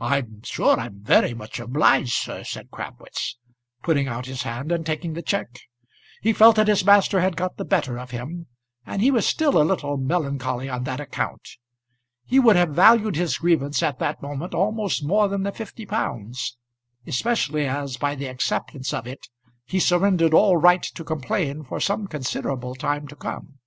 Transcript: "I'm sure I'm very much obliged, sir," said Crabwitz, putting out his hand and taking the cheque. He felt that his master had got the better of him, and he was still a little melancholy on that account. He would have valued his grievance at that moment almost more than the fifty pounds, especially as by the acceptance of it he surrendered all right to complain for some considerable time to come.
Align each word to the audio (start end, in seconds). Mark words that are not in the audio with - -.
"I'm 0.00 0.42
sure 0.42 0.80
I'm 0.80 1.04
very 1.04 1.34
much 1.34 1.60
obliged, 1.60 2.14
sir," 2.14 2.42
said 2.42 2.72
Crabwitz, 2.72 3.38
putting 3.84 4.08
out 4.08 4.26
his 4.26 4.42
hand 4.42 4.72
and 4.72 4.84
taking 4.84 5.12
the 5.12 5.22
cheque. 5.22 5.60
He 6.20 6.32
felt 6.32 6.56
that 6.56 6.66
his 6.66 6.84
master 6.84 7.20
had 7.20 7.36
got 7.36 7.58
the 7.58 7.64
better 7.64 7.96
of 7.96 8.10
him, 8.10 8.48
and 8.84 9.00
he 9.00 9.12
was 9.12 9.24
still 9.24 9.56
a 9.56 9.62
little 9.62 9.96
melancholy 9.96 10.68
on 10.68 10.82
that 10.82 10.98
account. 10.98 11.48
He 12.26 12.40
would 12.40 12.56
have 12.56 12.70
valued 12.70 13.14
his 13.14 13.38
grievance 13.38 13.84
at 13.84 14.00
that 14.00 14.20
moment 14.20 14.52
almost 14.52 15.04
more 15.06 15.28
than 15.28 15.44
the 15.44 15.52
fifty 15.52 15.86
pounds, 15.86 16.56
especially 17.06 17.64
as 17.68 17.96
by 17.96 18.16
the 18.16 18.26
acceptance 18.26 18.92
of 18.92 19.06
it 19.06 19.28
he 19.64 19.78
surrendered 19.78 20.34
all 20.34 20.56
right 20.56 20.82
to 20.82 21.04
complain 21.04 21.62
for 21.62 21.78
some 21.78 22.08
considerable 22.08 22.74
time 22.74 23.06
to 23.06 23.14
come. 23.14 23.60